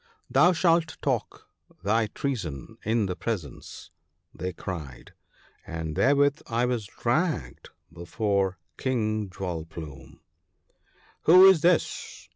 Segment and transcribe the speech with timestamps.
[0.31, 1.47] 'Thou shalt talk
[1.83, 3.91] thy treason in the presence/
[4.33, 4.53] they war.
[4.55, 5.13] 93 cried;
[5.67, 10.21] and therewith I was dragged before King Jewel plume.'
[11.25, 12.29] Who is this